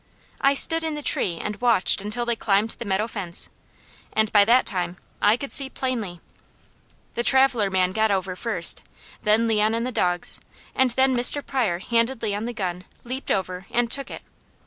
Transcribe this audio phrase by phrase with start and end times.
[0.41, 3.51] I stood in the tree and watched until they climbed the meadow fence,
[4.11, 6.21] and by that time I could see plainly.
[7.13, 8.81] The traveller man got over first,
[9.21, 10.39] then Leon and the dogs,
[10.73, 11.45] and then Mr.
[11.45, 14.23] Pryor handed Leon the gun, leaped over, and took it.